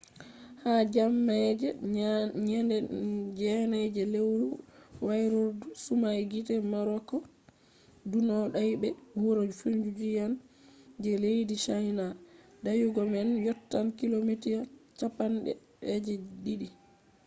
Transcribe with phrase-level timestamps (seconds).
[0.63, 1.69] ha jemma je
[2.49, 2.77] nyande
[3.37, 4.49] 9 je lewru
[5.07, 7.23] wairordu sumai gite morakot
[8.09, 8.89] ɗunno dayi be
[9.21, 10.33] wuro fujiyan
[11.03, 12.05] je leddi chaina.
[12.63, 14.49] dayugo man yottan kilomita
[14.99, 15.51] cappande
[16.05, 16.13] je
[16.43, 16.67] ɗiɗi